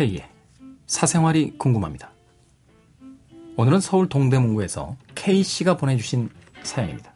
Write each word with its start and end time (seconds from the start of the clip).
K의 0.00 0.24
사생활이 0.86 1.52
궁금합니다. 1.58 2.10
오늘은 3.56 3.78
서울 3.80 4.08
동대문구에서 4.08 4.96
K씨가 5.14 5.76
보내주신 5.76 6.30
사연입니다. 6.64 7.12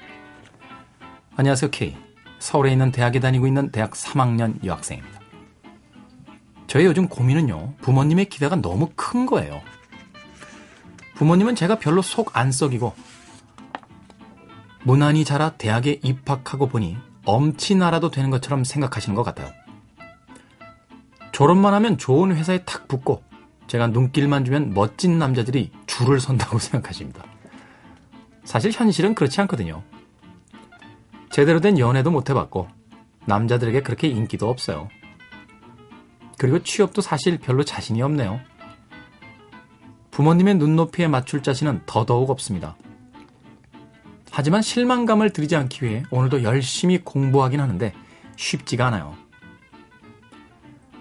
안녕하세요, 1.34 1.70
K. 1.72 1.96
서울에 2.38 2.70
있는 2.70 2.92
대학에 2.92 3.18
다니고 3.18 3.48
있는 3.48 3.72
대학 3.72 3.92
3학년 3.92 4.64
여학생입니다. 4.64 5.18
저의 6.68 6.86
요즘 6.86 7.08
고민은요, 7.08 7.74
부모님의 7.80 8.26
기대가 8.26 8.54
너무 8.54 8.90
큰 8.94 9.26
거예요. 9.26 9.60
부모님은 11.14 11.54
제가 11.54 11.78
별로 11.78 12.02
속 12.02 12.36
안 12.36 12.52
썩이고, 12.52 12.94
무난히 14.82 15.24
자라 15.24 15.50
대학에 15.56 16.00
입학하고 16.02 16.68
보니 16.68 16.96
엄치 17.24 17.74
나라도 17.74 18.10
되는 18.10 18.30
것처럼 18.30 18.64
생각하시는 18.64 19.14
것 19.16 19.22
같아요. 19.22 19.50
졸업만 21.32 21.72
하면 21.74 21.98
좋은 21.98 22.36
회사에 22.36 22.64
탁 22.64 22.86
붙고 22.86 23.22
제가 23.66 23.86
눈길만 23.88 24.44
주면 24.44 24.72
멋진 24.74 25.18
남자들이 25.18 25.72
줄을 25.86 26.20
선다고 26.20 26.58
생각하십니다. 26.60 27.24
사실 28.44 28.70
현실은 28.72 29.14
그렇지 29.14 29.40
않거든요. 29.40 29.82
제대로 31.30 31.60
된 31.60 31.78
연애도 31.78 32.10
못 32.10 32.28
해봤고 32.28 32.68
남자들에게 33.26 33.82
그렇게 33.82 34.06
인기도 34.06 34.48
없어요. 34.50 34.88
그리고 36.36 36.62
취업도 36.62 37.00
사실 37.00 37.38
별로 37.38 37.64
자신이 37.64 38.02
없네요. 38.02 38.38
부모님의 40.14 40.54
눈높이에 40.54 41.08
맞출 41.08 41.42
자신은 41.42 41.82
더더욱 41.86 42.30
없습니다. 42.30 42.76
하지만 44.30 44.62
실망감을 44.62 45.32
드리지 45.32 45.56
않기 45.56 45.84
위해 45.84 46.04
오늘도 46.12 46.44
열심히 46.44 46.98
공부하긴 46.98 47.58
하는데 47.60 47.92
쉽지가 48.36 48.86
않아요. 48.86 49.16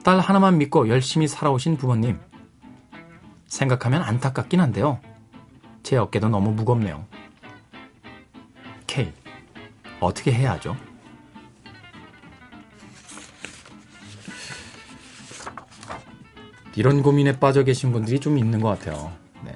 딸 0.03 0.19
하나만 0.19 0.57
믿고 0.57 0.89
열심히 0.89 1.27
살아오신 1.27 1.77
부모님. 1.77 2.19
생각하면 3.45 4.01
안타깝긴 4.01 4.59
한데요. 4.59 4.99
제 5.83 5.95
어깨도 5.95 6.29
너무 6.29 6.51
무겁네요. 6.51 7.05
K. 8.87 9.13
어떻게 9.99 10.33
해야 10.33 10.53
하죠? 10.53 10.75
이런 16.75 17.03
고민에 17.03 17.39
빠져 17.39 17.63
계신 17.63 17.91
분들이 17.91 18.19
좀 18.19 18.37
있는 18.37 18.59
것 18.59 18.69
같아요. 18.69 19.13
네. 19.43 19.53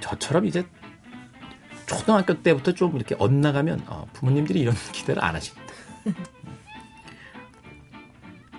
저처럼 0.00 0.46
이제 0.46 0.66
초등학교 1.86 2.42
때부터 2.42 2.72
좀 2.72 2.96
이렇게 2.96 3.14
엇나가면 3.18 3.84
어, 3.86 4.06
부모님들이 4.12 4.60
이런 4.60 4.74
기대를 4.92 5.22
안 5.22 5.34
하십니다. 5.34 5.72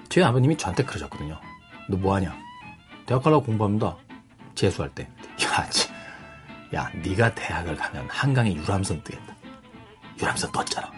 제 0.09 0.22
아버님이 0.22 0.58
저한테 0.58 0.83
그러셨거든요. 0.83 1.39
너 1.89 1.97
뭐하냐? 1.97 2.38
대학 3.07 3.23
가려고 3.23 3.45
공부합니다. 3.45 3.97
재수할 4.53 4.94
때. 4.94 5.09
야, 5.44 5.67
야, 6.75 6.91
네가 7.03 7.33
대학을 7.33 7.75
가면 7.75 8.07
한강에 8.09 8.53
유람선 8.53 9.03
뜨겠다. 9.03 9.35
유람선 10.22 10.52
떴잖아. 10.52 10.91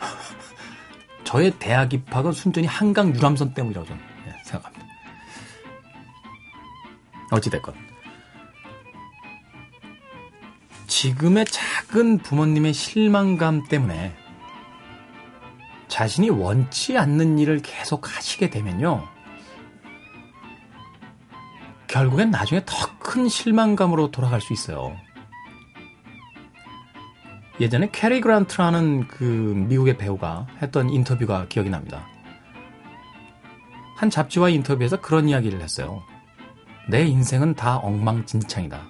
저의 1.24 1.50
대학 1.58 1.92
입학은 1.92 2.30
순전히 2.30 2.68
한강 2.68 3.14
유람선 3.14 3.54
때문이라고 3.54 3.86
저는 3.88 4.11
어찌됐건. 7.32 7.74
지금의 10.86 11.46
작은 11.46 12.18
부모님의 12.18 12.72
실망감 12.72 13.64
때문에 13.68 14.14
자신이 15.88 16.30
원치 16.30 16.96
않는 16.96 17.38
일을 17.38 17.60
계속 17.62 18.16
하시게 18.16 18.50
되면요. 18.50 19.08
결국엔 21.88 22.30
나중에 22.30 22.62
더 22.64 22.92
큰 23.12 23.28
실망감으로 23.28 24.10
돌아갈 24.10 24.40
수 24.40 24.54
있어요. 24.54 24.96
예전에 27.60 27.90
캐리 27.92 28.22
그란트라는 28.22 29.06
그 29.06 29.24
미국의 29.24 29.98
배우가 29.98 30.46
했던 30.62 30.88
인터뷰가 30.88 31.46
기억이 31.46 31.68
납니다. 31.68 32.06
한 33.96 34.08
잡지와 34.08 34.48
인터뷰에서 34.48 34.98
그런 35.02 35.28
이야기를 35.28 35.60
했어요. 35.60 36.02
내 36.88 37.04
인생은 37.04 37.54
다 37.54 37.76
엉망진창이다. 37.78 38.80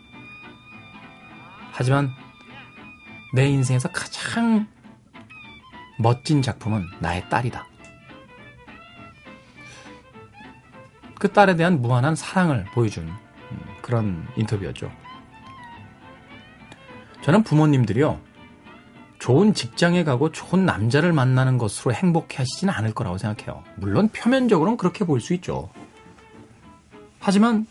하지만 1.73 2.11
내 3.35 3.49
인생에서 3.49 3.89
가장 3.91 4.67
멋진 5.99 6.43
작품은 6.43 6.87
나의 7.01 7.29
딸이다. 7.29 7.67
그 11.19 11.33
딸에 11.33 11.55
대한 11.55 11.81
무한한 11.81 12.17
사랑을 12.17 12.65
보여준 12.75 13.09
음, 13.09 13.59
그런 13.81 14.27
인터뷰였죠. 14.37 14.91
저는 17.23 17.45
부모님들이요, 17.45 18.21
좋은 19.21 19.55
직장에 19.55 20.03
가고 20.03 20.33
좋은 20.33 20.67
남자를 20.67 21.13
만나는 21.13 21.57
것으로 21.59 21.95
행복해 21.95 22.39
하시지는 22.39 22.75
않을 22.75 22.93
거라고 22.93 23.19
생각해요. 23.19 23.63
물론 23.77 24.09
표면적으로는 24.09 24.77
그렇게 24.77 25.05
보일 25.05 25.21
수 25.21 25.33
있죠. 25.35 25.71
하지만 27.21 27.67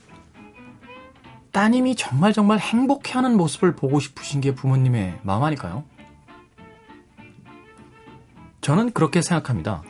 따님이 1.51 1.95
정말 1.95 2.33
정말 2.33 2.59
행복해 2.59 3.13
하는 3.13 3.35
모습을 3.35 3.75
보고 3.75 3.99
싶으신 3.99 4.41
게 4.41 4.55
부모님의 4.55 5.19
마음 5.23 5.43
아닐까요? 5.43 5.83
저는 8.61 8.91
그렇게 8.93 9.21
생각합니다. 9.21 9.83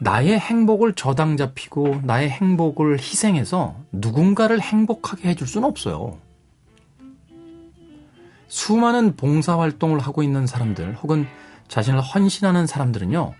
나의 0.00 0.38
행복을 0.38 0.94
저당 0.94 1.36
잡히고 1.36 2.02
나의 2.04 2.30
행복을 2.30 2.98
희생해서 2.98 3.76
누군가를 3.90 4.60
행복하게 4.60 5.30
해줄 5.30 5.48
수는 5.48 5.66
없어요. 5.66 6.18
수많은 8.46 9.16
봉사활동을 9.16 9.98
하고 9.98 10.22
있는 10.22 10.46
사람들 10.46 10.94
혹은 10.96 11.26
자신을 11.66 12.00
헌신하는 12.00 12.66
사람들은요, 12.66 13.34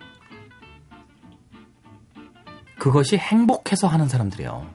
그것이 2.78 3.16
행복해서 3.16 3.86
하는 3.86 4.08
사람들이에요. 4.08 4.66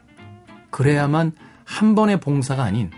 그래야만 0.72 1.34
한 1.66 1.96
번의 1.96 2.20
봉사가 2.20 2.64
아닌 2.64 2.92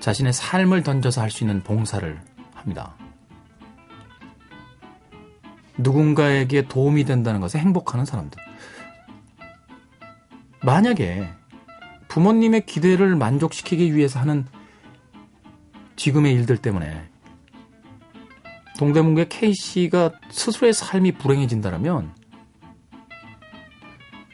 자신의 0.00 0.32
삶을 0.32 0.82
던져서 0.82 1.20
할 1.20 1.30
수 1.30 1.44
있는 1.44 1.62
봉사를 1.62 2.20
합니다. 2.54 2.94
누군가에게 5.78 6.68
도움이 6.68 7.04
된다는 7.04 7.40
것에 7.40 7.58
행복하는 7.58 8.04
사람들. 8.04 8.40
만약에 10.62 11.28
부모님의 12.08 12.66
기대를 12.66 13.16
만족시키기 13.16 13.94
위해서 13.94 14.20
하는 14.20 14.46
지금의 15.96 16.32
일들 16.34 16.58
때문에 16.58 17.08
동대문구의 18.78 19.28
K씨가 19.28 20.12
스스로의 20.30 20.72
삶이 20.72 21.12
불행해진다면 21.12 22.14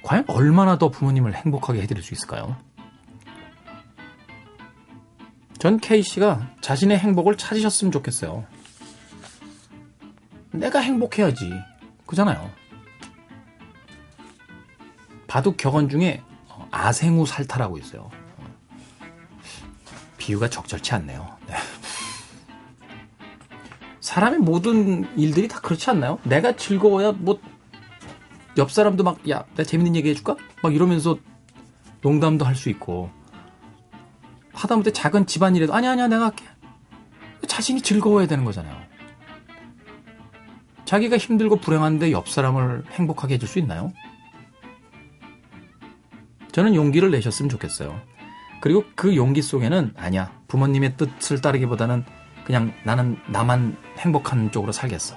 과연 0.03 0.25
얼마나 0.29 0.79
더 0.79 0.91
부모님을 0.91 1.35
행복하게 1.35 1.83
해드릴 1.83 2.03
수 2.03 2.15
있을까요? 2.15 2.57
전 5.61 5.79
K씨가 5.79 6.55
자신의 6.61 6.99
행복을 6.99 7.37
찾으셨으면 7.37 7.93
좋겠어요. 7.93 8.45
내가 10.53 10.81
행복해야지. 10.81 11.53
그잖아요. 12.07 12.51
바둑 15.29 15.57
격언 15.57 15.89
중에 15.89 16.23
어, 16.49 16.67
아생우 16.73 17.27
살타라고 17.27 17.79
있어요. 17.79 18.11
비유가 20.17 20.49
적절치 20.49 20.95
않네요. 20.95 21.37
네. 21.47 21.55
사람의 24.01 24.41
모든 24.41 25.17
일들이 25.17 25.47
다 25.47 25.61
그렇지 25.61 25.89
않나요? 25.91 26.19
내가 26.25 26.57
즐거워야 26.57 27.13
뭐 27.13 27.39
옆 28.59 28.73
사람도 28.73 29.05
막 29.05 29.29
야, 29.31 29.45
내가 29.55 29.63
재밌는 29.63 29.95
얘기 29.95 30.11
해줄까? 30.11 30.37
막 30.63 30.75
이러면서 30.75 31.17
농담도 32.03 32.45
할 32.45 32.57
수 32.57 32.69
있고 32.69 33.11
하다못해 34.61 34.93
작은 34.93 35.27
집안일에도 35.27 35.73
아니 35.73 35.89
아니야 35.89 36.07
내가 36.07 36.27
할게. 36.27 36.45
자신이 37.47 37.81
즐거워야 37.81 38.27
되는 38.27 38.45
거잖아요. 38.45 38.77
자기가 40.85 41.17
힘들고 41.17 41.57
불행한데 41.57 42.13
옆 42.13 42.29
사람을 42.29 42.85
행복하게 42.91 43.35
해줄 43.35 43.49
수 43.49 43.59
있나요? 43.59 43.93
저는 46.53 46.75
용기를 46.75 47.11
내셨으면 47.11 47.49
좋겠어요. 47.49 47.99
그리고 48.61 48.85
그 48.95 49.17
용기 49.17 49.41
속에는 49.41 49.95
아니야. 49.97 50.31
부모님의 50.49 50.97
뜻을 50.97 51.41
따르기보다는 51.41 52.05
그냥 52.45 52.75
나는 52.85 53.17
나만 53.29 53.77
행복한 53.99 54.51
쪽으로 54.53 54.73
살겠어. 54.73 55.17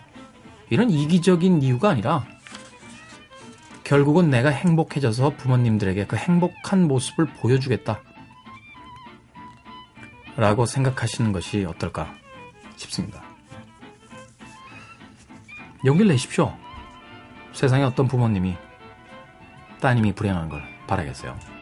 이런 0.70 0.90
이기적인 0.90 1.62
이유가 1.64 1.90
아니라 1.90 2.26
결국은 3.84 4.30
내가 4.30 4.50
행복해져서 4.50 5.32
부모님들에게 5.36 6.06
그 6.06 6.16
행복한 6.16 6.88
모습을 6.88 7.26
보여주겠다. 7.26 8.02
라고 10.36 10.66
생각하시는 10.66 11.32
것이 11.32 11.66
어떨까 11.66 12.14
싶습니다. 12.76 13.22
용기를 15.86 16.10
내십시오. 16.12 16.54
세상에 17.54 17.84
어떤 17.84 18.08
부모님이 18.08 18.56
따님이 19.80 20.14
불행한 20.14 20.50
걸 20.50 20.64
바라겠어요. 20.88 21.53